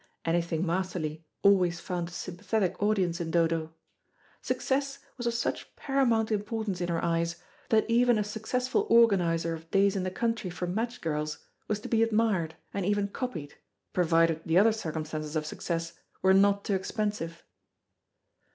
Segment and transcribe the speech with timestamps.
[0.25, 3.71] Anything masterly always found a sympathetic audience in Dodo.
[4.41, 7.35] Success was of such paramount importance in her eyes,
[7.69, 11.37] that even a successful organiser of days in the country for match girls
[11.67, 13.53] was to be admired, and even copied,
[13.93, 15.93] provided the other circumstances of success
[16.23, 17.43] were not too expensive.